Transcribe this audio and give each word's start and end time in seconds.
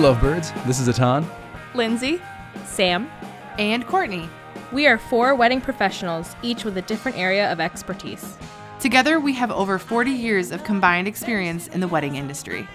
lovebirds. 0.00 0.52
This 0.66 0.80
is 0.80 0.88
Atan. 0.88 1.26
Lindsay, 1.74 2.20
Sam. 2.64 3.10
And 3.58 3.86
Courtney. 3.86 4.28
We 4.72 4.86
are 4.86 4.96
four 4.96 5.34
wedding 5.34 5.60
professionals, 5.60 6.34
each 6.42 6.64
with 6.64 6.78
a 6.78 6.82
different 6.82 7.18
area 7.18 7.52
of 7.52 7.60
expertise. 7.60 8.38
Together, 8.78 9.20
we 9.20 9.34
have 9.34 9.50
over 9.50 9.78
40 9.78 10.10
years 10.10 10.52
of 10.52 10.64
combined 10.64 11.06
experience 11.06 11.68
in 11.68 11.80
the 11.80 11.88
wedding 11.88 12.16
industry. 12.16 12.66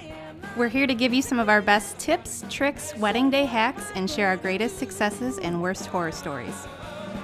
We're 0.56 0.68
here 0.68 0.86
to 0.86 0.94
give 0.94 1.14
you 1.14 1.24
some 1.24 1.40
of 1.40 1.50
our 1.50 1.62
best 1.62 1.98
tips, 1.98 2.46
tricks, 2.50 2.96
wedding 2.98 3.32
day 3.32 3.46
hacks, 3.46 3.92
and 3.96 4.10
share 4.10 4.28
our 4.28 4.38
greatest 4.38 4.78
successes 4.78 5.40
and 5.40 5.62
worst 5.62 5.88
horror 5.88 6.12
stories. 6.12 6.68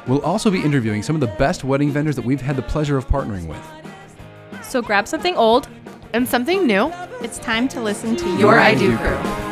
We'll 0.08 0.24
also 0.24 0.50
be 0.50 0.62
interviewing 0.62 1.04
some 1.04 1.16
of 1.16 1.22
the 1.22 1.34
best 1.38 1.64
wedding 1.64 1.92
vendors 1.92 2.16
that 2.16 2.26
we've 2.26 2.42
had 2.42 2.56
the 2.56 2.64
pleasure 2.64 2.98
of 2.98 3.08
partnering 3.08 3.46
with. 3.46 4.64
So 4.66 4.82
grab 4.82 5.08
something 5.08 5.36
old. 5.36 5.68
And 6.14 6.28
something 6.28 6.68
new, 6.68 6.92
It's 7.22 7.38
time 7.38 7.70
to 7.70 7.82
listen 7.82 8.18
to 8.18 8.38
your 8.38 8.60
I 8.60 8.76
Do 8.76 8.98
crew. 8.98 9.51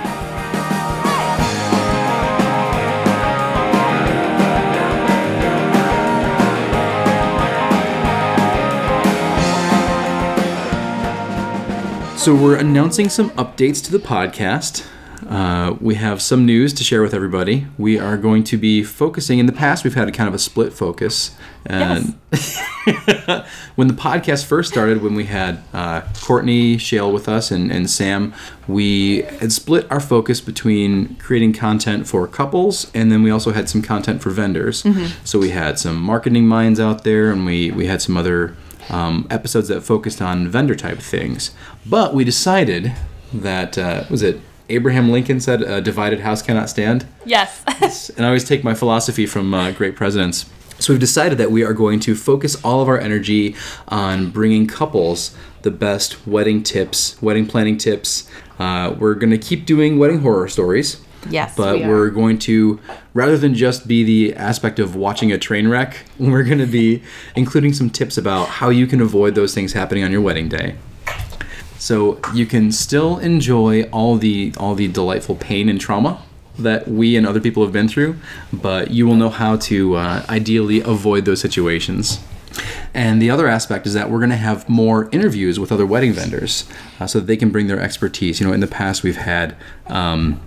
So 12.19 12.35
we're 12.35 12.57
announcing 12.57 13.07
some 13.07 13.29
updates 13.31 13.81
to 13.85 13.93
the 13.93 13.97
podcast. 13.97 14.85
Uh, 15.29 15.77
we 15.79 15.95
have 15.95 16.21
some 16.21 16.45
news 16.45 16.73
to 16.73 16.83
share 16.83 17.01
with 17.01 17.13
everybody. 17.13 17.67
We 17.77 17.97
are 17.97 18.17
going 18.17 18.43
to 18.43 18.57
be 18.57 18.83
focusing. 18.83 19.39
In 19.39 19.45
the 19.45 19.53
past, 19.53 19.85
we've 19.85 19.95
had 19.95 20.09
a 20.09 20.11
kind 20.11 20.27
of 20.27 20.33
a 20.33 20.37
split 20.37 20.73
focus. 20.73 21.33
And 21.65 22.15
when 23.75 23.87
the 23.87 23.93
podcast 23.93 24.45
first 24.45 24.69
started, 24.69 25.01
when 25.01 25.15
we 25.15 25.25
had 25.25 25.63
uh, 25.71 26.01
Courtney 26.21 26.77
Shale 26.77 27.09
with 27.09 27.29
us 27.29 27.51
and, 27.51 27.71
and 27.71 27.89
Sam, 27.89 28.33
we 28.67 29.21
had 29.21 29.53
split 29.53 29.89
our 29.89 30.01
focus 30.01 30.41
between 30.41 31.15
creating 31.15 31.53
content 31.53 32.05
for 32.05 32.27
couples, 32.27 32.91
and 32.93 33.13
then 33.13 33.23
we 33.23 33.31
also 33.31 33.51
had 33.53 33.69
some 33.69 33.81
content 33.81 34.21
for 34.21 34.29
vendors. 34.29 34.83
So 35.23 35.39
we 35.39 35.51
had 35.51 35.79
some 35.79 36.01
marketing 36.01 36.47
minds 36.47 36.81
out 36.81 37.05
there, 37.05 37.31
and 37.31 37.45
we 37.45 37.71
we 37.71 37.87
had 37.87 38.01
some 38.01 38.17
other 38.17 38.57
um, 38.89 39.27
episodes 39.29 39.67
that 39.67 39.81
focused 39.81 40.21
on 40.21 40.47
vendor 40.47 40.75
type 40.75 40.99
things. 40.99 41.51
But 41.85 42.13
we 42.13 42.23
decided 42.23 42.93
that 43.33 43.77
uh, 43.77 44.05
was 44.09 44.21
it 44.21 44.41
Abraham 44.69 45.09
Lincoln 45.09 45.39
said, 45.39 45.61
"A 45.61 45.81
divided 45.81 46.21
house 46.21 46.41
cannot 46.41 46.69
stand." 46.69 47.05
yes. 47.81 48.09
and 48.09 48.25
I 48.25 48.29
always 48.29 48.43
take 48.43 48.63
my 48.63 48.73
philosophy 48.73 49.25
from 49.25 49.53
uh, 49.53 49.71
great 49.71 49.95
presidents. 49.95 50.45
So 50.79 50.93
we've 50.93 50.99
decided 50.99 51.37
that 51.39 51.51
we 51.51 51.63
are 51.63 51.73
going 51.73 51.99
to 52.01 52.15
focus 52.15 52.55
all 52.63 52.81
of 52.81 52.87
our 52.87 52.97
energy 52.97 53.55
on 53.89 54.29
bringing 54.29 54.65
couples 54.65 55.35
the 55.61 55.71
best 55.71 56.25
wedding 56.25 56.63
tips, 56.63 57.21
wedding 57.21 57.45
planning 57.45 57.77
tips. 57.77 58.29
Uh, 58.57 58.95
we're 58.97 59.15
going 59.15 59.31
to 59.31 59.37
keep 59.37 59.65
doing 59.65 59.99
wedding 59.99 60.19
horror 60.19 60.47
stories. 60.47 61.01
Yes, 61.29 61.55
But 61.55 61.75
we 61.77 61.83
are. 61.83 61.89
we're 61.89 62.09
going 62.09 62.39
to, 62.39 62.79
rather 63.13 63.37
than 63.37 63.53
just 63.53 63.87
be 63.87 64.03
the 64.03 64.35
aspect 64.35 64.79
of 64.79 64.95
watching 64.95 65.31
a 65.31 65.37
train 65.37 65.67
wreck, 65.67 66.05
we're 66.19 66.43
going 66.43 66.59
to 66.59 66.65
be 66.65 67.01
including 67.35 67.73
some 67.73 67.89
tips 67.89 68.17
about 68.17 68.47
how 68.47 68.69
you 68.69 68.87
can 68.87 69.01
avoid 69.01 69.35
those 69.35 69.53
things 69.53 69.73
happening 69.73 70.03
on 70.03 70.11
your 70.11 70.21
wedding 70.21 70.47
day. 70.49 70.75
So 71.77 72.19
you 72.33 72.45
can 72.45 72.71
still 72.71 73.19
enjoy 73.19 73.83
all 73.83 74.17
the 74.17 74.53
all 74.57 74.75
the 74.75 74.87
delightful 74.89 75.35
pain 75.35 75.69
and 75.69 75.79
trauma 75.79 76.21
that 76.57 76.89
we 76.89 77.15
and 77.15 77.25
other 77.25 77.39
people 77.39 77.63
have 77.63 77.71
been 77.71 77.87
through, 77.87 78.17
but 78.51 78.91
you 78.91 79.07
will 79.07 79.15
know 79.15 79.29
how 79.29 79.55
to 79.55 79.95
uh, 79.95 80.25
ideally 80.27 80.81
avoid 80.81 81.23
those 81.23 81.39
situations. 81.39 82.19
And 82.93 83.21
the 83.21 83.29
other 83.29 83.47
aspect 83.47 83.87
is 83.87 83.93
that 83.93 84.09
we're 84.09 84.17
going 84.17 84.31
to 84.31 84.35
have 84.35 84.67
more 84.67 85.07
interviews 85.13 85.57
with 85.57 85.71
other 85.71 85.85
wedding 85.85 86.11
vendors, 86.11 86.67
uh, 86.99 87.07
so 87.07 87.19
that 87.21 87.27
they 87.27 87.37
can 87.37 87.49
bring 87.49 87.67
their 87.67 87.79
expertise. 87.79 88.41
You 88.41 88.47
know, 88.47 88.53
in 88.53 88.59
the 88.59 88.67
past 88.67 89.03
we've 89.03 89.15
had, 89.15 89.55
um, 89.87 90.41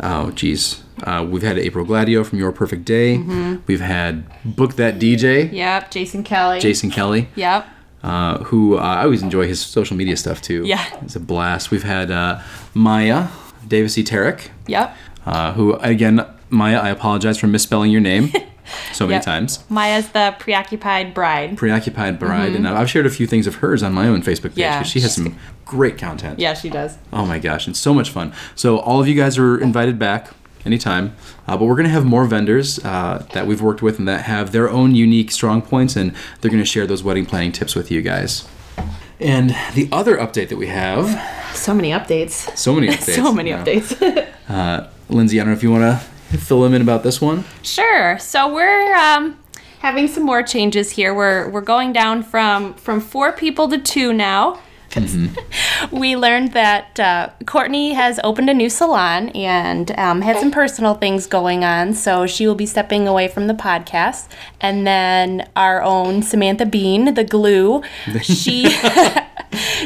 oh 0.00 0.30
geez, 0.32 0.82
uh, 1.04 1.26
we've 1.28 1.42
had 1.42 1.58
April 1.58 1.84
Gladio 1.84 2.24
from 2.24 2.38
Your 2.38 2.52
Perfect 2.52 2.84
Day. 2.84 3.18
We've 3.66 3.80
had 3.80 4.24
Book 4.44 4.76
That 4.76 4.98
DJ, 4.98 5.52
Yep. 5.52 5.90
Jason 5.90 6.22
Kelly. 6.24 6.60
Jason 6.60 6.90
Kelly 6.90 7.28
Yep. 7.36 7.66
uh, 8.02 8.38
who 8.44 8.76
uh, 8.78 8.80
I 8.82 9.02
always 9.04 9.22
enjoy 9.22 9.46
his 9.46 9.60
social 9.60 9.96
media 9.96 10.16
stuff 10.16 10.40
too. 10.42 10.62
Yeah. 10.64 10.84
it's 11.02 11.16
a 11.16 11.20
blast. 11.20 11.70
We've 11.70 11.82
had 11.84 12.10
uh, 12.10 12.40
Maya 12.74 13.28
Davis 13.66 13.96
E. 13.98 14.04
Tarek, 14.04 14.48
Yep. 14.66 14.96
uh, 15.26 15.52
who 15.52 15.74
again, 15.76 16.24
Maya, 16.50 16.78
I 16.78 16.88
apologize 16.90 17.38
for 17.38 17.46
misspelling 17.46 17.90
your 17.90 18.00
name 18.00 18.32
so 18.92 19.06
many 19.06 19.14
Yep. 19.16 19.22
times. 19.24 19.64
Maya's 19.68 20.08
the 20.10 20.34
preoccupied 20.38 21.14
bride. 21.14 21.56
Preoccupied 21.56 22.18
Bride, 22.18 22.54
and 22.54 22.66
I've 22.68 22.90
shared 22.90 23.06
a 23.06 23.10
few 23.10 23.26
things 23.26 23.46
of 23.46 23.56
hers 23.56 23.82
on 23.82 23.92
my 23.92 24.06
own 24.08 24.22
Facebook 24.22 24.54
page. 24.54 24.58
Mm-hmm. 24.58 24.60
Yeah, 24.60 24.82
she 24.82 25.00
has 25.00 25.14
some 25.14 25.36
great 25.64 25.98
content. 25.98 26.38
Yeah, 26.38 26.54
she 26.54 26.68
does. 26.70 26.96
Oh 27.12 27.26
my 27.26 27.38
gosh, 27.38 27.68
it's 27.68 27.78
so 27.78 27.92
much 27.94 28.10
fun. 28.10 28.32
So 28.54 28.78
all 28.78 29.00
of 29.00 29.08
you 29.08 29.14
guys 29.14 29.38
are 29.38 29.58
invited 29.58 29.98
back 29.98 30.30
anytime. 30.66 31.14
Uh, 31.46 31.56
but 31.56 31.64
we're 31.66 31.74
going 31.76 31.84
to 31.86 31.90
have 31.92 32.04
more 32.04 32.24
vendors 32.26 32.78
uh, 32.84 33.24
that 33.32 33.46
we've 33.46 33.62
worked 33.62 33.80
with 33.82 33.98
and 33.98 34.06
that 34.08 34.22
have 34.26 34.52
their 34.52 34.68
own 34.68 34.94
unique 34.94 35.30
strong 35.30 35.62
points, 35.62 35.96
and 35.96 36.14
they're 36.40 36.50
going 36.50 36.62
to 36.62 36.66
share 36.68 36.86
those 36.86 37.02
wedding 37.02 37.24
planning 37.26 37.52
tips 37.52 37.74
with 37.74 37.90
you 37.90 38.02
guys. 38.02 38.46
And 39.20 39.50
the 39.74 39.88
other 39.90 40.16
update 40.16 40.48
that 40.50 40.56
we 40.58 40.68
have, 40.68 41.06
So 41.56 41.74
many 41.74 41.90
updates. 41.90 42.56
so 42.56 42.72
many 42.74 42.88
updates. 42.94 43.14
so 43.16 43.32
many 43.32 43.50
updates. 43.50 44.26
Uh, 44.48 44.88
Lindsay, 45.10 45.38
I 45.38 45.44
don't 45.44 45.52
know 45.52 45.56
if 45.58 45.62
you 45.62 45.70
want 45.70 45.82
to 45.82 46.06
fill 46.36 46.62
them 46.62 46.74
in 46.74 46.82
about 46.82 47.02
this 47.02 47.20
one. 47.20 47.44
Sure. 47.62 48.18
So 48.18 48.52
we're 48.52 48.94
um, 48.94 49.38
having 49.80 50.08
some 50.08 50.24
more 50.24 50.42
changes 50.42 50.90
here. 50.90 51.14
We're 51.14 51.48
we're 51.48 51.60
going 51.60 51.92
down 51.92 52.22
from 52.22 52.74
from 52.74 53.00
four 53.00 53.32
people 53.32 53.68
to 53.68 53.78
two 53.78 54.12
now. 54.12 54.60
we 55.92 56.16
learned 56.16 56.52
that 56.52 56.98
uh, 56.98 57.30
Courtney 57.46 57.92
has 57.92 58.18
opened 58.24 58.48
a 58.48 58.54
new 58.54 58.70
salon 58.70 59.28
and 59.30 59.90
um, 59.98 60.22
had 60.22 60.38
some 60.38 60.50
personal 60.50 60.94
things 60.94 61.26
going 61.26 61.62
on, 61.62 61.92
so 61.92 62.26
she 62.26 62.46
will 62.46 62.54
be 62.54 62.66
stepping 62.66 63.06
away 63.06 63.28
from 63.28 63.46
the 63.46 63.54
podcast. 63.54 64.28
And 64.60 64.86
then 64.86 65.48
our 65.56 65.82
own 65.82 66.22
Samantha 66.22 66.66
Bean, 66.66 67.14
the 67.14 67.24
glue, 67.24 67.82
she 68.22 68.64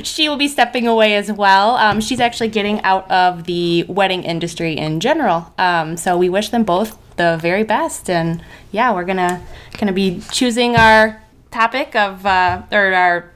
she 0.03 0.29
will 0.29 0.37
be 0.37 0.49
stepping 0.49 0.87
away 0.87 1.15
as 1.15 1.31
well. 1.31 1.77
Um, 1.77 2.01
she's 2.01 2.21
actually 2.21 2.49
getting 2.49 2.81
out 2.83 3.11
of 3.11 3.45
the 3.45 3.85
wedding 3.85 4.25
industry 4.25 4.77
in 4.77 5.01
general. 5.01 5.53
Um, 5.59 5.97
so 5.97 6.17
we 6.17 6.29
wish 6.29 6.49
them 6.51 6.65
both 6.65 6.99
the 7.17 7.39
very 7.41 7.65
best. 7.65 8.09
And 8.09 8.43
yeah, 8.71 8.93
we're 8.93 9.05
gonna 9.05 9.43
gonna 9.79 9.93
be 9.93 10.21
choosing 10.31 10.77
our 10.77 11.23
topic 11.51 11.95
of 11.95 12.25
uh, 12.27 12.63
or 12.73 12.93
our 12.95 13.31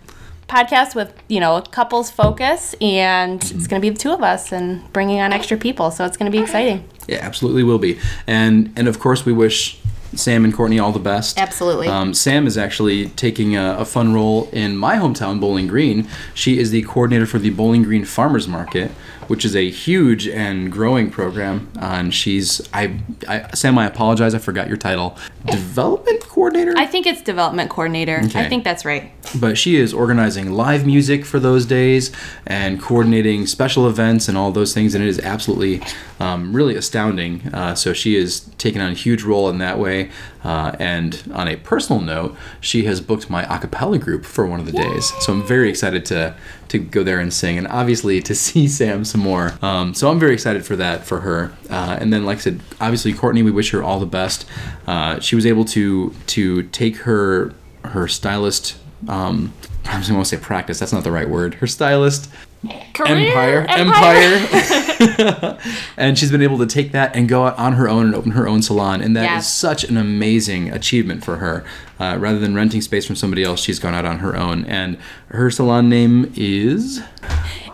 podcast 0.49 0.95
with 0.95 1.13
you 1.29 1.41
know 1.41 1.61
couples 1.61 2.11
focus, 2.11 2.75
and 2.81 3.43
it's 3.43 3.67
gonna 3.67 3.81
be 3.81 3.91
the 3.91 3.99
two 3.99 4.13
of 4.13 4.23
us 4.23 4.53
and 4.53 4.91
bringing 4.93 5.21
on 5.21 5.33
extra 5.33 5.57
people. 5.57 5.91
So 5.91 6.05
it's 6.05 6.17
gonna 6.17 6.31
be 6.31 6.39
exciting. 6.39 6.89
Yeah, 7.07 7.19
absolutely 7.23 7.63
will 7.63 7.79
be. 7.79 7.99
And 8.27 8.73
and 8.77 8.89
of 8.89 8.99
course 8.99 9.25
we 9.25 9.33
wish 9.33 9.81
Sam 10.15 10.45
and 10.45 10.55
Courtney 10.55 10.79
all 10.79 10.93
the 10.93 10.99
best. 10.99 11.39
Absolutely. 11.39 11.89
Um, 11.89 12.15
Sam 12.15 12.47
is 12.47 12.57
actually 12.57 13.09
taking 13.11 13.57
a, 13.57 13.77
a 13.79 13.85
fun 13.85 14.13
role 14.15 14.49
in 14.53 14.77
my 14.77 14.97
hometown, 14.97 15.41
Bowling 15.41 15.67
Green. 15.67 16.09
She 16.35 16.59
is 16.59 16.71
the 16.71 16.83
coordinator 16.83 17.27
for 17.27 17.39
the 17.39 17.51
Bowling 17.51 17.83
Green 17.83 18.05
Farmers 18.05 18.47
Market, 18.49 18.91
which 19.29 19.45
is 19.45 19.57
a 19.57 19.69
huge 19.71 20.29
and 20.29 20.71
growing 20.71 21.11
program. 21.11 21.71
Uh, 21.77 21.85
and 21.97 22.15
she's 22.15 22.61
I, 22.73 22.99
I 23.29 23.49
Sam, 23.55 23.79
I 23.79 23.87
apologize, 23.87 24.35
I 24.35 24.39
forgot 24.39 24.69
your 24.69 24.77
title. 24.77 25.17
Development 25.47 26.21
coordinator. 26.23 26.75
I 26.77 26.87
think 26.87 27.07
it's 27.07 27.23
development 27.23 27.71
coordinator. 27.71 28.21
Okay. 28.25 28.41
I 28.41 28.49
think 28.49 28.65
that's 28.65 28.85
right. 28.85 29.11
but 29.41 29.57
she 29.59 29.77
is 29.77 29.93
organizing 29.93 30.53
live 30.53 30.87
music 30.87 31.25
for 31.25 31.41
those 31.41 31.67
days 31.67 32.13
and 32.47 32.81
coordinating 32.81 33.47
special 33.47 33.89
events 33.89 34.29
and 34.29 34.37
all 34.39 34.53
those 34.53 34.73
things 34.75 34.95
and 34.95 35.03
it 35.03 35.09
is 35.09 35.19
absolutely 35.21 35.83
um, 36.21 36.55
really 36.55 36.77
astounding 36.77 37.43
uh, 37.53 37.75
so 37.75 37.93
she 37.93 38.17
is 38.17 38.41
taking 38.59 38.81
on 38.81 38.91
a 38.93 38.95
huge 38.95 39.23
role 39.25 39.49
in 39.49 39.59
that 39.59 39.79
way 39.79 39.96
uh, 40.45 40.75
and 40.79 41.23
on 41.33 41.49
a 41.49 41.57
personal 41.57 42.01
note 42.01 42.37
she 42.61 42.85
has 42.85 43.01
booked 43.01 43.29
my 43.31 43.43
a 43.55 43.59
cappella 43.59 43.99
group 43.99 44.25
for 44.25 44.47
one 44.47 44.61
of 44.61 44.67
the 44.67 44.73
days 44.73 45.13
so 45.21 45.33
i'm 45.33 45.43
very 45.47 45.69
excited 45.69 46.05
to 46.05 46.35
to 46.69 46.79
go 46.79 47.03
there 47.03 47.21
and 47.21 47.33
sing 47.33 47.57
and 47.59 47.67
obviously 47.69 48.21
to 48.21 48.35
see 48.45 48.67
sam 48.69 49.05
some 49.05 49.21
more 49.21 49.55
um, 49.63 49.95
so 49.95 50.11
i'm 50.11 50.19
very 50.19 50.35
excited 50.35 50.65
for 50.65 50.77
that 50.77 51.05
for 51.05 51.21
her 51.21 51.53
uh, 51.71 51.97
and 52.01 52.13
then 52.13 52.25
like 52.25 52.39
i 52.39 52.41
said 52.41 52.61
obviously 52.81 53.13
courtney 53.13 53.43
we 53.43 53.51
wish 53.51 53.71
her 53.71 53.83
all 53.83 54.01
the 54.01 54.07
best 54.07 54.47
uh, 54.87 55.19
she 55.21 55.35
was 55.35 55.47
able 55.47 55.65
to 55.65 56.11
to 56.27 56.63
take 56.65 56.99
her 56.99 57.53
her 57.85 58.09
stylist 58.09 58.77
um, 59.09 59.53
I 59.89 59.99
was 59.99 60.09
going 60.09 60.21
to 60.21 60.29
say 60.29 60.37
practice. 60.37 60.79
That's 60.79 60.93
not 60.93 61.05
the 61.05 61.13
right 61.13 61.29
word. 61.29 61.55
Her 61.55 61.67
stylist 61.67 62.31
empire, 62.71 63.67
empire, 63.69 65.59
and 65.97 66.19
she's 66.19 66.31
been 66.31 66.43
able 66.43 66.59
to 66.59 66.67
take 66.67 66.93
that 66.93 67.15
and 67.17 67.29
go 67.29 67.47
out 67.47 67.59
on 67.59 67.75
her 67.75 67.89
own 67.89 68.07
and 68.07 68.15
open 68.15 68.33
her 68.33 68.49
own 68.49 68.63
salon, 68.63 69.01
and 69.01 69.17
that 69.17 69.25
is 69.25 69.45
Yes. 69.45 69.53
such 69.55 69.85
an 69.85 69.97
amazing 69.97 70.71
achievement 70.71 71.25
for 71.25 71.37
her. 71.37 71.65
Uh, 71.99 72.17
rather 72.19 72.39
than 72.39 72.55
renting 72.55 72.81
space 72.83 73.07
from 73.07 73.17
somebody 73.17 73.43
else, 73.43 73.61
she's 73.61 73.79
gone 73.79 73.95
out 73.95 74.05
on 74.05 74.19
her 74.19 74.37
own, 74.37 74.65
and 74.67 74.99
her 75.29 75.51
salon 75.51 75.89
name 75.89 76.31
is 76.37 77.01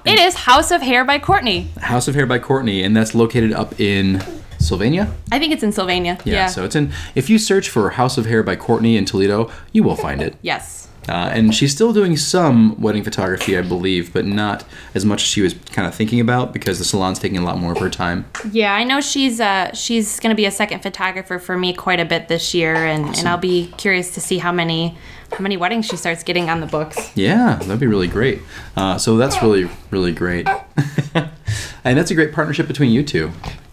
It 0.05 0.19
is 0.19 0.35
House 0.35 0.71
of 0.71 0.83
Hair 0.83 1.05
by 1.05 1.19
Courtney. 1.19 1.69
House 1.81 2.09
of 2.09 2.15
Hair 2.15 2.27
by 2.27 2.39
Courtney, 2.39 2.83
and 2.83 2.97
that's 2.97 3.15
located 3.15 3.53
up 3.53 3.79
in 3.81 4.23
Sylvania. 4.59 5.13
I 5.33 5.39
think 5.41 5.53
it's 5.53 5.63
in 5.65 5.73
Sylvania. 5.73 6.19
Yeah, 6.25 6.35
Yeah. 6.35 6.47
So 6.47 6.65
it's 6.65 6.77
in. 6.77 6.93
If 7.17 7.29
you 7.31 7.39
search 7.39 7.69
for 7.69 7.91
House 7.91 8.17
of 8.19 8.27
Hair 8.27 8.43
by 8.45 8.55
Courtney 8.57 8.97
in 8.97 9.05
Toledo, 9.05 9.51
you 9.73 9.83
will 9.83 9.97
find 9.97 10.23
it. 10.23 10.37
yes. 10.43 10.89
Uh, 11.09 11.31
and 11.35 11.53
she's 11.55 11.73
still 11.73 11.93
doing 11.93 12.17
some 12.17 12.81
wedding 12.81 13.03
photography, 13.03 13.59
I 13.59 13.63
believe, 13.63 14.13
but 14.13 14.25
not 14.25 14.65
as 14.95 15.05
much 15.05 15.23
as 15.23 15.29
she 15.29 15.41
was 15.43 15.55
kind 15.73 15.87
of 15.89 15.95
thinking 15.95 16.21
about 16.21 16.53
because 16.53 16.79
the 16.79 16.85
salon's 16.85 17.19
taking 17.19 17.39
a 17.39 17.45
lot 17.45 17.59
more 17.59 17.73
of 17.73 17.79
her 17.79 17.91
time. 17.91 18.25
Yeah, 18.53 18.73
I 18.75 18.85
know 18.85 19.01
she's 19.01 19.41
uh 19.41 19.73
she's 19.75 20.21
gonna 20.21 20.37
be 20.37 20.47
a 20.47 20.51
second 20.53 20.81
photographer 20.81 21.39
for 21.41 21.59
me 21.59 21.73
quite 21.75 21.99
a 21.99 22.05
bit 22.05 22.29
this 22.29 22.55
year, 22.55 22.75
and, 22.77 23.07
and 23.19 23.27
I'll 23.29 23.37
be 23.37 23.73
curious 23.79 24.15
to 24.15 24.21
see 24.21 24.39
how 24.39 24.53
many 24.53 24.97
how 25.33 25.41
many 25.41 25.57
weddings 25.57 25.87
she 25.87 25.97
starts 25.97 26.23
getting 26.23 26.49
on 26.51 26.61
the 26.61 26.67
books. 26.67 27.11
Yeah, 27.17 27.57
that'd 27.57 27.81
be 27.81 27.87
really 27.87 28.07
great. 28.09 28.41
Uh, 28.77 28.97
so 28.99 29.17
that's 29.17 29.43
really, 29.43 29.69
really 29.91 30.13
great. 30.13 30.47
and 31.15 31.99
that's 31.99 32.11
a 32.11 32.15
great 32.15 32.33
partnership 32.33 32.69
between 32.69 32.91
you 32.91 33.03
two 33.03 33.33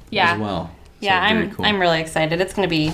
Yeah. 0.10 0.34
as 0.34 0.40
well. 0.40 0.72
Yeah, 1.00 1.20
So 1.28 1.36
I'm 1.36 1.52
cool. 1.52 1.66
I'm 1.66 1.80
really 1.80 2.02
excited. 2.02 2.42
It's 2.42 2.54
gonna 2.54 2.68
be 2.68 2.92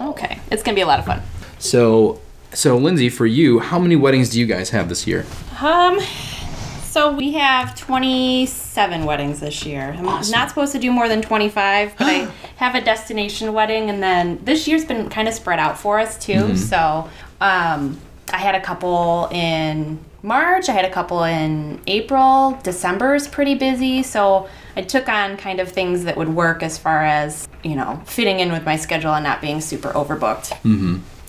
okay. 0.00 0.38
It's 0.50 0.62
gonna 0.62 0.74
be 0.74 0.80
a 0.80 0.86
lot 0.86 0.98
of 0.98 1.04
fun. 1.06 1.22
So, 1.58 2.20
so 2.52 2.76
Lindsay, 2.76 3.08
for 3.08 3.26
you, 3.26 3.60
how 3.60 3.78
many 3.78 3.96
weddings 3.96 4.30
do 4.30 4.40
you 4.40 4.46
guys 4.46 4.70
have 4.70 4.88
this 4.88 5.06
year? 5.06 5.24
Um, 5.60 6.00
so 6.82 7.12
we 7.12 7.32
have 7.32 7.78
27 7.78 9.04
weddings 9.04 9.40
this 9.40 9.64
year. 9.64 9.94
I'm 9.96 10.04
not 10.04 10.48
supposed 10.48 10.72
to 10.72 10.78
do 10.78 10.90
more 10.90 11.08
than 11.08 11.22
25, 11.22 11.96
but 11.96 12.06
I 12.06 12.30
have 12.56 12.74
a 12.74 12.80
destination 12.80 13.52
wedding, 13.52 13.90
and 13.90 14.02
then 14.02 14.40
this 14.44 14.66
year's 14.66 14.84
been 14.84 15.08
kind 15.08 15.28
of 15.28 15.34
spread 15.34 15.58
out 15.58 15.78
for 15.78 16.00
us 16.00 16.18
too. 16.18 16.32
Mm-hmm. 16.32 16.56
So, 16.56 17.08
um, 17.40 18.00
I 18.32 18.38
had 18.38 18.54
a 18.54 18.60
couple 18.60 19.28
in 19.32 19.98
March. 20.22 20.68
I 20.68 20.72
had 20.72 20.84
a 20.84 20.90
couple 20.90 21.24
in 21.24 21.80
April. 21.86 22.58
December 22.62 23.14
is 23.14 23.26
pretty 23.26 23.54
busy, 23.54 24.02
so 24.02 24.48
I 24.76 24.82
took 24.82 25.08
on 25.08 25.36
kind 25.36 25.60
of 25.60 25.70
things 25.70 26.04
that 26.04 26.16
would 26.16 26.28
work 26.28 26.62
as 26.62 26.78
far 26.78 27.04
as 27.04 27.48
you 27.64 27.74
know 27.74 28.00
fitting 28.06 28.40
in 28.40 28.52
with 28.52 28.64
my 28.64 28.76
schedule 28.76 29.14
and 29.14 29.24
not 29.24 29.40
being 29.40 29.60
super 29.60 29.90
overbooked. 29.90 30.52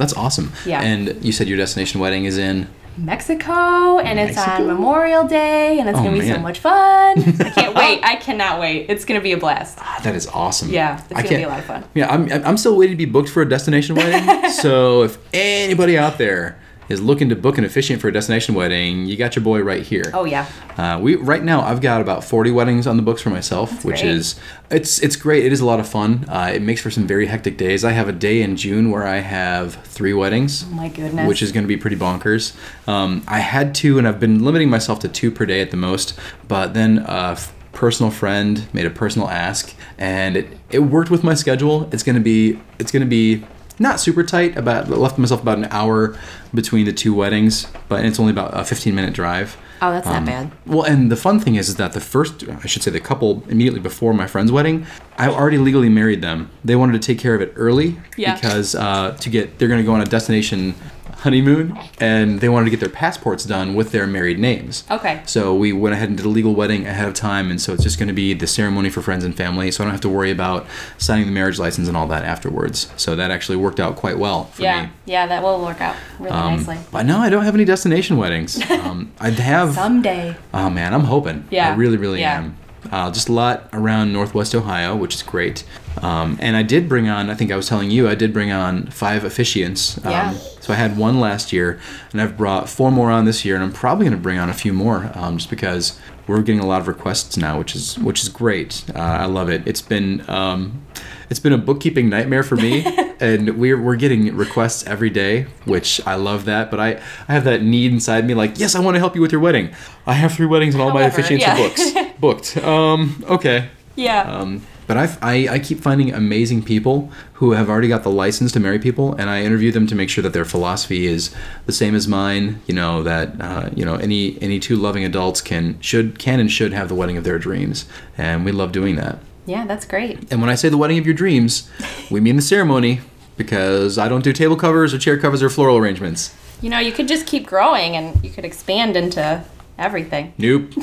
That's 0.01 0.13
awesome. 0.13 0.51
Yeah. 0.65 0.81
And 0.81 1.23
you 1.23 1.31
said 1.31 1.47
your 1.47 1.57
destination 1.57 2.01
wedding 2.01 2.25
is 2.25 2.37
in. 2.37 2.67
Mexico 2.97 3.99
and 3.99 4.19
it's 4.19 4.37
on 4.37 4.67
Memorial 4.67 5.25
Day 5.25 5.79
and 5.79 5.87
it's 5.87 5.97
Oh, 5.97 6.03
gonna 6.03 6.19
be 6.19 6.27
so 6.27 6.39
much 6.39 6.59
fun. 6.59 6.73
I 7.39 7.49
can't 7.55 7.75
wait. 7.75 8.01
I 8.03 8.15
cannot 8.17 8.59
wait. 8.59 8.87
It's 8.89 9.05
gonna 9.05 9.21
be 9.21 9.31
a 9.31 9.37
blast. 9.37 9.77
Ah, 9.79 9.99
that 10.03 10.13
is 10.15 10.27
awesome. 10.27 10.69
Yeah, 10.69 11.01
it's 11.09 11.13
I 11.13 11.23
gonna 11.23 11.37
be 11.37 11.43
a 11.43 11.47
lot 11.47 11.59
of 11.59 11.65
fun. 11.65 11.83
Yeah, 11.93 12.11
I'm, 12.11 12.29
I'm 12.45 12.57
still 12.57 12.75
waiting 12.77 12.97
to 12.97 13.05
be 13.05 13.09
booked 13.09 13.29
for 13.29 13.41
a 13.41 13.47
destination 13.49 13.95
wedding. 13.95 14.49
so 14.63 15.03
if 15.03 15.17
anybody 15.33 15.97
out 15.97 16.17
there 16.17 16.59
is 16.91 17.01
looking 17.01 17.29
to 17.29 17.35
book 17.35 17.57
an 17.57 17.63
officiant 17.63 18.01
for 18.01 18.07
a 18.07 18.13
destination 18.13 18.53
wedding, 18.53 19.05
you 19.05 19.15
got 19.15 19.35
your 19.35 19.43
boy 19.43 19.61
right 19.61 19.81
here. 19.81 20.11
Oh 20.13 20.25
yeah. 20.25 20.45
Uh, 20.77 20.99
we 21.01 21.15
right 21.15 21.43
now 21.43 21.61
I've 21.61 21.81
got 21.81 22.01
about 22.01 22.23
40 22.23 22.51
weddings 22.51 22.85
on 22.85 22.97
the 22.97 23.03
books 23.03 23.21
for 23.21 23.29
myself, 23.29 23.83
which 23.83 24.01
great. 24.01 24.11
is 24.11 24.39
it's 24.69 24.99
it's 24.99 25.15
great. 25.15 25.45
It 25.45 25.51
is 25.51 25.61
a 25.61 25.65
lot 25.65 25.79
of 25.79 25.87
fun. 25.87 26.25
Uh, 26.27 26.51
it 26.53 26.61
makes 26.61 26.81
for 26.81 26.91
some 26.91 27.07
very 27.07 27.25
hectic 27.25 27.57
days. 27.57 27.83
I 27.83 27.91
have 27.91 28.07
a 28.07 28.13
day 28.13 28.41
in 28.41 28.55
June 28.57 28.91
where 28.91 29.07
I 29.07 29.17
have 29.17 29.75
three 29.85 30.13
weddings. 30.13 30.65
Oh 30.67 30.71
my 30.71 30.89
goodness. 30.89 31.27
Which 31.27 31.41
is 31.41 31.51
going 31.51 31.63
to 31.63 31.67
be 31.67 31.77
pretty 31.77 31.95
bonkers. 31.95 32.55
Um, 32.87 33.23
I 33.27 33.39
had 33.39 33.73
two, 33.73 33.97
and 33.97 34.07
I've 34.07 34.19
been 34.19 34.43
limiting 34.43 34.69
myself 34.69 34.99
to 34.99 35.07
two 35.07 35.31
per 35.31 35.45
day 35.45 35.61
at 35.61 35.71
the 35.71 35.77
most. 35.77 36.17
But 36.47 36.73
then 36.73 36.99
a 36.99 37.31
f- 37.31 37.53
personal 37.71 38.11
friend 38.11 38.67
made 38.73 38.85
a 38.85 38.89
personal 38.89 39.29
ask, 39.29 39.73
and 39.97 40.35
it, 40.35 40.47
it 40.69 40.79
worked 40.79 41.09
with 41.09 41.23
my 41.23 41.33
schedule. 41.33 41.89
It's 41.91 42.03
going 42.03 42.15
to 42.15 42.21
be 42.21 42.59
it's 42.79 42.91
going 42.91 43.01
to 43.01 43.09
be 43.09 43.45
not 43.81 43.99
super 43.99 44.23
tight. 44.23 44.55
About 44.57 44.89
left 44.89 45.17
myself 45.17 45.41
about 45.41 45.57
an 45.57 45.67
hour 45.71 46.15
between 46.53 46.85
the 46.85 46.93
two 46.93 47.13
weddings, 47.13 47.67
but 47.89 48.05
it's 48.05 48.19
only 48.19 48.31
about 48.31 48.57
a 48.57 48.63
15 48.63 48.93
minute 48.95 49.13
drive. 49.13 49.57
Oh, 49.83 49.91
that's 49.91 50.05
Um, 50.05 50.13
not 50.13 50.25
bad. 50.25 50.51
Well, 50.67 50.83
and 50.83 51.11
the 51.11 51.15
fun 51.15 51.39
thing 51.39 51.55
is, 51.55 51.67
is 51.67 51.75
that 51.77 51.93
the 51.93 51.99
first, 51.99 52.43
I 52.47 52.67
should 52.67 52.83
say, 52.83 52.91
the 52.91 52.99
couple 52.99 53.43
immediately 53.49 53.79
before 53.79 54.13
my 54.13 54.27
friend's 54.27 54.51
wedding, 54.51 54.85
I 55.17 55.27
already 55.27 55.57
legally 55.57 55.89
married 55.89 56.21
them. 56.21 56.51
They 56.63 56.75
wanted 56.75 56.93
to 56.93 56.99
take 56.99 57.17
care 57.17 57.33
of 57.33 57.41
it 57.41 57.51
early 57.55 57.97
Yeah. 58.15 58.35
because 58.35 58.75
uh, 58.75 59.17
to 59.19 59.29
get, 59.31 59.57
they're 59.57 59.67
going 59.67 59.79
to 59.81 59.85
go 59.85 59.93
on 59.93 60.01
a 60.01 60.05
destination 60.05 60.75
honeymoon, 61.21 61.77
and 61.99 62.39
they 62.41 62.49
wanted 62.49 62.65
to 62.65 62.71
get 62.71 62.79
their 62.79 62.89
passports 62.89 63.45
done 63.45 63.75
with 63.75 63.91
their 63.91 64.07
married 64.07 64.39
names. 64.39 64.83
Okay. 64.89 65.21
So 65.25 65.53
we 65.55 65.71
went 65.71 65.93
ahead 65.93 66.07
and 66.09 66.17
did 66.17 66.25
a 66.25 66.29
legal 66.29 66.53
wedding 66.55 66.85
ahead 66.85 67.07
of 67.07 67.13
time, 67.13 67.49
and 67.51 67.61
so 67.61 67.73
it's 67.73 67.83
just 67.83 67.97
going 67.99 68.07
to 68.07 68.13
be 68.13 68.33
the 68.33 68.47
ceremony 68.47 68.89
for 68.89 69.01
friends 69.01 69.23
and 69.23 69.35
family. 69.35 69.71
So 69.71 69.83
I 69.83 69.85
don't 69.85 69.91
have 69.91 70.01
to 70.01 70.09
worry 70.09 70.31
about 70.31 70.65
signing 70.97 71.25
the 71.27 71.31
marriage 71.31 71.59
license 71.59 71.87
and 71.87 71.95
all 71.95 72.07
that 72.07 72.23
afterwards. 72.23 72.91
So 72.97 73.15
that 73.15 73.31
actually 73.31 73.57
worked 73.57 73.79
out 73.79 73.95
quite 73.95 74.17
well 74.17 74.45
for 74.45 74.63
Yeah. 74.63 74.83
me. 74.83 74.89
Yeah, 75.05 75.27
that 75.27 75.43
will 75.43 75.61
work 75.61 75.79
out 75.81 75.95
really 76.19 76.31
Um, 76.31 76.55
nicely. 76.57 76.77
but 76.91 77.05
no, 77.05 77.19
I 77.19 77.29
don't 77.29 77.43
have 77.43 77.55
any 77.55 77.65
destination 77.65 78.17
weddings. 78.17 78.59
Um, 78.81 79.11
I 79.19 79.29
have. 79.29 79.73
Someday. 79.75 80.35
Oh 80.53 80.69
man, 80.69 80.93
I'm 80.93 81.03
hoping. 81.03 81.45
Yeah, 81.51 81.69
I 81.71 81.75
really, 81.75 81.97
really 81.97 82.21
yeah. 82.21 82.37
am. 82.39 82.57
Uh, 82.91 83.09
just 83.09 83.29
a 83.29 83.31
lot 83.31 83.69
around 83.73 84.11
Northwest 84.11 84.53
Ohio, 84.53 84.95
which 84.95 85.15
is 85.15 85.23
great. 85.23 85.63
Um, 86.01 86.37
and 86.41 86.55
I 86.57 86.63
did 86.63 86.89
bring 86.89 87.07
on. 87.07 87.29
I 87.29 87.35
think 87.35 87.51
I 87.51 87.55
was 87.55 87.67
telling 87.67 87.89
you 87.91 88.07
I 88.09 88.15
did 88.15 88.33
bring 88.33 88.51
on 88.51 88.87
five 88.87 89.23
officiants. 89.23 90.03
Um, 90.05 90.11
Yeah. 90.11 90.33
So 90.61 90.73
I 90.73 90.75
had 90.75 90.95
one 90.97 91.19
last 91.19 91.51
year, 91.51 91.79
and 92.11 92.21
I've 92.21 92.37
brought 92.37 92.69
four 92.69 92.91
more 92.91 93.09
on 93.09 93.25
this 93.25 93.43
year, 93.43 93.55
and 93.55 93.63
I'm 93.63 93.71
probably 93.71 94.05
going 94.05 94.15
to 94.17 94.21
bring 94.21 94.37
on 94.37 94.49
a 94.49 94.53
few 94.53 94.73
more, 94.73 95.11
um, 95.15 95.37
just 95.37 95.49
because 95.49 95.99
we're 96.27 96.41
getting 96.41 96.59
a 96.61 96.65
lot 96.67 96.81
of 96.81 96.87
requests 96.87 97.35
now, 97.35 97.57
which 97.57 97.75
is 97.75 97.97
which 97.97 98.21
is 98.21 98.29
great. 98.29 98.83
Uh, 98.93 98.99
I 98.99 99.25
love 99.25 99.49
it. 99.49 99.63
It's 99.65 99.81
been 99.81 100.23
um, 100.29 100.85
it's 101.31 101.39
been 101.39 101.53
a 101.53 101.57
bookkeeping 101.57 102.09
nightmare 102.09 102.43
for 102.43 102.57
me, 102.57 102.85
and 103.21 103.57
we're 103.57 103.81
we're 103.81 103.95
getting 103.95 104.35
requests 104.35 104.85
every 104.85 105.09
day, 105.09 105.43
which 105.63 106.05
I 106.05 106.15
love 106.15 106.45
that. 106.45 106.69
But 106.69 106.79
I 106.81 107.01
I 107.27 107.33
have 107.33 107.45
that 107.45 107.63
need 107.63 107.93
inside 107.93 108.27
me, 108.27 108.33
like 108.33 108.59
yes, 108.59 108.75
I 108.75 108.81
want 108.81 108.95
to 108.95 108.99
help 108.99 109.15
you 109.15 109.21
with 109.21 109.31
your 109.31 109.41
wedding. 109.41 109.73
I 110.05 110.13
have 110.13 110.33
three 110.33 110.45
weddings, 110.45 110.75
and 110.75 110.81
all 110.83 110.91
my 110.91 111.09
officiants 111.09 111.39
yeah. 111.39 111.53
are 111.53 111.57
books 111.57 111.91
booked. 112.19 112.57
Um, 112.57 113.23
okay. 113.29 113.69
Yeah. 113.95 114.21
Um, 114.23 114.61
but 114.87 114.97
I've, 114.97 115.23
I, 115.23 115.47
I 115.47 115.59
keep 115.59 115.79
finding 115.79 116.11
amazing 116.13 116.63
people 116.63 117.11
who 117.33 117.51
have 117.51 117.69
already 117.69 117.87
got 117.87 118.03
the 118.03 118.09
license 118.09 118.51
to 118.51 118.59
marry 118.59 118.77
people, 118.77 119.13
and 119.13 119.29
I 119.29 119.41
interview 119.41 119.71
them 119.71 119.87
to 119.87 119.95
make 119.95 120.09
sure 120.09 120.21
that 120.21 120.33
their 120.33 120.43
philosophy 120.43 121.05
is 121.05 121.33
the 121.65 121.71
same 121.71 121.95
as 121.95 122.09
mine. 122.09 122.61
You 122.67 122.73
know 122.73 123.03
that 123.03 123.39
uh, 123.39 123.69
you 123.73 123.85
know 123.85 123.95
any 123.95 124.41
any 124.41 124.59
two 124.59 124.75
loving 124.75 125.05
adults 125.05 125.39
can 125.39 125.79
should 125.79 126.19
can 126.19 126.41
and 126.41 126.51
should 126.51 126.73
have 126.73 126.89
the 126.89 126.95
wedding 126.95 127.15
of 127.15 127.23
their 127.23 127.39
dreams, 127.39 127.85
and 128.17 128.43
we 128.43 128.51
love 128.51 128.73
doing 128.73 128.97
that. 128.97 129.19
Yeah, 129.51 129.65
that's 129.65 129.85
great. 129.85 130.31
And 130.31 130.39
when 130.41 130.49
I 130.49 130.55
say 130.55 130.69
the 130.69 130.77
wedding 130.77 130.97
of 130.97 131.05
your 131.05 131.13
dreams, 131.13 131.69
we 132.09 132.19
mean 132.21 132.35
the 132.37 132.41
ceremony 132.41 133.01
because 133.37 133.97
I 133.97 134.07
don't 134.07 134.23
do 134.23 134.31
table 134.33 134.55
covers 134.55 134.93
or 134.93 134.97
chair 134.97 135.17
covers 135.17 135.43
or 135.43 135.49
floral 135.49 135.77
arrangements. 135.77 136.33
You 136.61 136.69
know, 136.69 136.79
you 136.79 136.91
could 136.91 137.07
just 137.07 137.25
keep 137.25 137.45
growing 137.47 137.95
and 137.97 138.23
you 138.23 138.29
could 138.29 138.45
expand 138.45 138.95
into 138.95 139.43
everything. 139.77 140.33
Nope. 140.37 140.71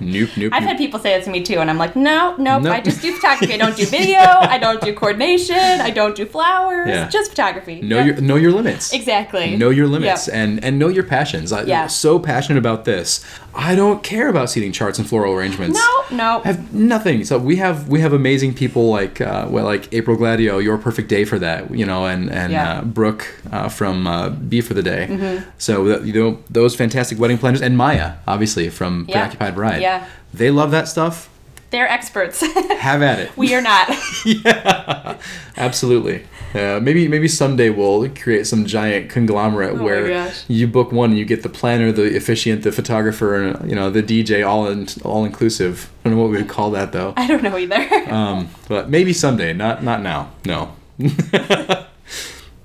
nope. 0.00 0.30
Nope. 0.36 0.52
I've 0.52 0.62
nope. 0.62 0.70
had 0.70 0.78
people 0.78 0.98
say 0.98 1.10
that 1.16 1.24
to 1.24 1.30
me 1.30 1.42
too, 1.42 1.58
and 1.58 1.68
I'm 1.70 1.78
like, 1.78 1.94
no, 1.94 2.34
nope, 2.38 2.62
Nope. 2.62 2.72
I 2.74 2.80
just 2.80 3.02
do 3.02 3.12
photography. 3.14 3.52
I 3.52 3.56
don't 3.58 3.76
do 3.76 3.86
video. 4.00 4.18
I 4.18 4.58
don't 4.58 4.80
do 4.80 4.92
coordination. 4.94 5.54
I 5.56 5.90
don't 5.90 6.16
do 6.16 6.24
flowers. 6.26 6.88
Yeah. 6.88 7.08
Just 7.08 7.30
photography. 7.30 7.82
know 7.82 7.98
Yep. 7.98 8.06
your 8.06 8.16
know 8.22 8.36
your 8.36 8.52
limits. 8.52 8.92
Exactly. 8.92 9.54
Know 9.56 9.70
your 9.70 9.86
limits 9.86 10.26
Yep. 10.28 10.36
and 10.36 10.64
and 10.64 10.78
know 10.78 10.88
your 10.88 11.04
passions. 11.04 11.52
I'm 11.52 11.88
so 11.88 12.18
passionate 12.18 12.58
about 12.58 12.84
this. 12.84 13.22
I 13.54 13.74
don't 13.74 14.02
care 14.02 14.28
about 14.28 14.48
seating 14.50 14.72
charts 14.72 14.98
and 14.98 15.06
floral 15.08 15.34
arrangements. 15.34 15.78
No, 15.78 16.16
no. 16.16 16.40
I 16.44 16.48
have 16.48 16.72
nothing. 16.72 17.24
So 17.24 17.38
we 17.38 17.56
have 17.56 17.88
we 17.88 18.00
have 18.00 18.12
amazing 18.12 18.54
people 18.54 18.88
like 18.88 19.20
uh, 19.20 19.46
well 19.50 19.64
like 19.66 19.92
April 19.92 20.16
Gladio, 20.16 20.58
your 20.58 20.78
perfect 20.78 21.08
day 21.08 21.24
for 21.24 21.38
that, 21.38 21.74
you 21.74 21.84
know, 21.84 22.06
and 22.06 22.30
and 22.30 22.52
Yeah. 22.52 22.78
uh, 22.78 22.82
Brooke 22.84 23.26
uh, 23.50 23.68
from 23.68 24.06
uh, 24.06 24.30
B 24.30 24.60
for 24.62 24.72
the 24.74 24.82
Day. 24.82 25.06
Mm-hmm. 25.10 25.50
So 25.58 25.84
that, 25.84 26.04
you 26.04 26.12
know 26.14 26.38
those 26.50 26.74
fantastic 26.74 27.18
wedding 27.18 27.38
planners 27.38 27.60
and 27.60 27.76
Maya, 27.76 28.14
obviously 28.26 28.68
from 28.70 29.04
Yeah. 29.08 29.20
Preoccupied 29.20 29.54
Bride. 29.54 29.82
Yeah. 29.82 30.06
They 30.32 30.50
love 30.50 30.70
that 30.70 30.88
stuff. 30.88 31.28
They're 31.70 31.88
experts. 31.88 32.40
Have 32.78 33.00
at 33.02 33.18
it. 33.18 33.36
we 33.36 33.54
are 33.54 33.62
not. 33.62 33.88
yeah, 34.26 35.16
absolutely. 35.56 36.24
Uh, 36.54 36.80
maybe 36.80 37.08
maybe 37.08 37.28
someday 37.28 37.70
we'll 37.70 38.08
create 38.10 38.46
some 38.46 38.66
giant 38.66 39.10
conglomerate 39.10 39.74
Oh 39.74 39.82
where 39.82 40.32
you 40.48 40.66
book 40.66 40.92
one 40.92 41.10
and 41.10 41.18
you 41.18 41.24
get 41.24 41.42
the 41.42 41.48
planner, 41.48 41.92
the 41.92 42.16
officiant, 42.16 42.62
the 42.62 42.72
photographer, 42.72 43.34
and 43.42 43.70
you 43.70 43.74
know 43.74 43.90
the 43.90 44.02
DJ 44.02 44.46
all 44.46 44.66
in, 44.68 44.86
all 45.02 45.24
inclusive. 45.24 45.90
I 46.04 46.08
don't 46.08 46.16
know 46.16 46.22
what 46.22 46.30
we 46.30 46.36
would 46.36 46.48
call 46.48 46.70
that 46.72 46.92
though. 46.92 47.14
I 47.16 47.26
don't 47.26 47.42
know 47.42 47.56
either. 47.56 47.88
Um, 48.12 48.50
but 48.68 48.90
maybe 48.90 49.14
someday, 49.14 49.54
not 49.54 49.82
not 49.82 50.02
now. 50.02 50.30
No. 50.44 50.76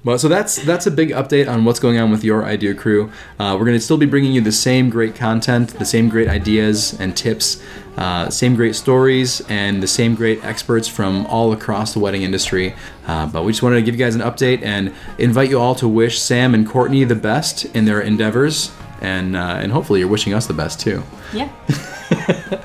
Well, 0.07 0.17
so 0.17 0.29
that's 0.29 0.55
that's 0.63 0.87
a 0.87 0.91
big 0.91 1.09
update 1.09 1.49
on 1.49 1.65
what's 1.65 1.81
going 1.81 1.99
on 1.99 2.11
with 2.11 2.23
your 2.23 2.45
I 2.45 2.55
Do 2.55 2.73
crew. 2.73 3.11
Uh, 3.37 3.57
we're 3.59 3.65
going 3.65 3.77
to 3.77 3.83
still 3.83 3.97
be 3.97 4.05
bringing 4.05 4.31
you 4.31 4.39
the 4.39 4.53
same 4.53 4.89
great 4.89 5.15
content, 5.15 5.71
the 5.71 5.83
same 5.83 6.07
great 6.07 6.29
ideas 6.29 6.97
and 6.97 7.13
tips, 7.13 7.61
uh, 7.97 8.29
same 8.29 8.55
great 8.55 8.77
stories, 8.77 9.41
and 9.49 9.83
the 9.83 9.87
same 9.87 10.15
great 10.15 10.41
experts 10.45 10.87
from 10.87 11.25
all 11.25 11.51
across 11.51 11.91
the 11.91 11.99
wedding 11.99 12.21
industry. 12.21 12.73
Uh, 13.05 13.25
but 13.25 13.43
we 13.43 13.51
just 13.51 13.61
wanted 13.61 13.75
to 13.75 13.81
give 13.81 13.95
you 13.95 13.99
guys 13.99 14.15
an 14.15 14.21
update 14.21 14.63
and 14.63 14.93
invite 15.17 15.49
you 15.49 15.59
all 15.59 15.75
to 15.75 15.89
wish 15.89 16.21
Sam 16.21 16.53
and 16.53 16.65
Courtney 16.65 17.03
the 17.03 17.13
best 17.13 17.65
in 17.75 17.83
their 17.83 17.99
endeavors, 17.99 18.71
and 19.01 19.35
uh, 19.35 19.59
and 19.61 19.73
hopefully 19.73 19.99
you're 19.99 20.07
wishing 20.07 20.33
us 20.33 20.47
the 20.47 20.53
best 20.53 20.79
too. 20.79 21.03
yeah. 21.33 21.51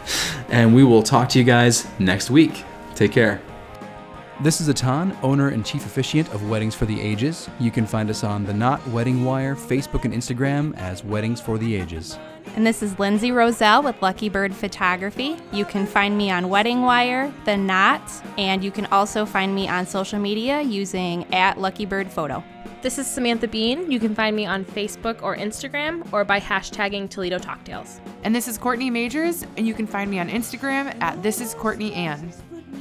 And 0.49 0.77
we 0.77 0.85
will 0.85 1.03
talk 1.03 1.31
to 1.31 1.41
you 1.41 1.45
guys 1.45 1.89
next 1.99 2.31
week. 2.31 2.65
Take 2.95 3.11
care. 3.11 3.41
This 4.43 4.61
is 4.61 4.69
Atan, 4.69 5.17
owner 5.23 5.51
and 5.51 5.65
chief 5.65 5.87
officiant 5.87 6.29
of 6.35 6.51
Weddings 6.51 6.75
for 6.75 6.85
the 6.85 7.01
Ages. 7.01 7.49
You 7.61 7.71
can 7.71 7.87
find 7.87 8.11
us 8.11 8.25
on 8.25 8.45
the 8.45 8.53
Knot 8.53 8.85
Wedding 8.89 9.25
Wire, 9.25 9.55
Facebook, 9.55 10.05
and 10.05 10.13
Instagram 10.13 10.77
as 10.77 11.05
Weddings 11.05 11.41
for 11.41 11.59
the 11.59 11.77
Ages. 11.77 12.19
And 12.57 12.67
this 12.67 12.83
is 12.83 12.99
Lindsay 12.99 13.31
Roselle 13.31 13.85
with 13.85 14.03
Lucky 14.03 14.29
Bird 14.29 14.53
Photography. 14.53 15.37
You 15.53 15.65
can 15.65 15.87
find 15.87 16.19
me 16.19 16.29
on 16.33 16.49
Wedding 16.49 16.83
Wire, 16.83 17.33
The 17.45 17.57
Knot, 17.57 18.03
and 18.37 18.65
you 18.65 18.73
can 18.73 18.87
also 18.87 19.25
find 19.25 19.55
me 19.55 19.69
on 19.69 19.87
social 19.87 20.19
media 20.19 20.61
using 20.61 21.33
at 21.33 21.61
Lucky 21.61 21.87
Bird 21.87 22.11
Photo. 22.11 22.43
This 22.83 22.99
is 22.99 23.07
Samantha 23.07 23.47
Bean. 23.47 23.93
You 23.93 24.01
can 24.01 24.13
find 24.13 24.35
me 24.35 24.45
on 24.45 24.65
Facebook 24.65 25.23
or 25.23 25.37
Instagram 25.37 26.13
or 26.13 26.25
by 26.25 26.41
hashtagging 26.41 27.09
Toledo 27.09 27.39
Talktails. 27.39 28.01
And 28.25 28.35
this 28.35 28.49
is 28.49 28.59
Courtney 28.59 28.91
Majors, 28.91 29.45
and 29.57 29.69
you 29.69 29.75
can 29.75 29.87
find 29.87 30.11
me 30.11 30.19
on 30.19 30.29
Instagram 30.29 31.01
at 31.01 31.23
This 31.23 31.41
is 31.41 31.55
Courtney 31.55 31.95
Ann. 31.95 32.33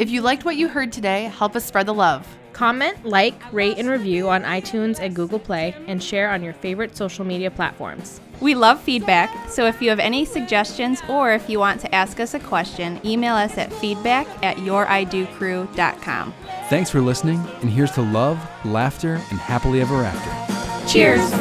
If 0.01 0.09
you 0.09 0.23
liked 0.23 0.45
what 0.45 0.55
you 0.55 0.67
heard 0.67 0.91
today, 0.91 1.25
help 1.25 1.55
us 1.55 1.63
spread 1.63 1.85
the 1.85 1.93
love. 1.93 2.27
Comment, 2.53 3.05
like, 3.05 3.35
rate, 3.53 3.77
and 3.77 3.87
review 3.87 4.29
on 4.29 4.41
iTunes 4.41 4.97
and 4.99 5.15
Google 5.15 5.37
Play, 5.37 5.75
and 5.85 6.01
share 6.01 6.31
on 6.31 6.41
your 6.41 6.53
favorite 6.53 6.97
social 6.97 7.23
media 7.23 7.51
platforms. 7.51 8.19
We 8.39 8.55
love 8.55 8.81
feedback, 8.81 9.47
so 9.47 9.67
if 9.67 9.79
you 9.79 9.89
have 9.91 9.99
any 9.99 10.25
suggestions 10.25 11.03
or 11.07 11.33
if 11.33 11.47
you 11.47 11.59
want 11.59 11.81
to 11.81 11.93
ask 11.93 12.19
us 12.19 12.33
a 12.33 12.39
question, 12.39 12.99
email 13.05 13.35
us 13.35 13.59
at 13.59 13.71
feedback 13.73 14.25
at 14.43 14.57
youridocrew.com. 14.57 16.33
Thanks 16.67 16.89
for 16.89 17.01
listening, 17.01 17.47
and 17.61 17.69
here's 17.69 17.91
to 17.91 18.01
love, 18.01 18.39
laughter, 18.65 19.21
and 19.29 19.39
happily 19.39 19.81
ever 19.81 20.03
after. 20.03 20.91
Cheers! 20.91 21.31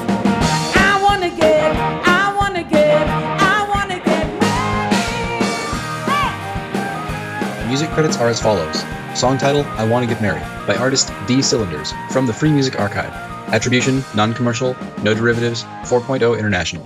Music 7.71 7.89
credits 7.91 8.17
are 8.17 8.29
as 8.29 8.43
follows. 8.43 8.83
Song 9.15 9.39
title, 9.39 9.63
I 9.79 9.85
Wanna 9.85 10.09
Get 10.09 10.21
Married, 10.21 10.43
by 10.67 10.75
artist 10.75 11.13
D 11.29 11.41
Cylinders, 11.41 11.93
from 12.11 12.27
the 12.27 12.33
Free 12.33 12.51
Music 12.51 12.81
Archive. 12.81 13.13
Attribution, 13.55 14.03
non-commercial, 14.13 14.77
no 15.05 15.15
derivatives, 15.15 15.63
4.0 15.85 16.37
International. 16.37 16.85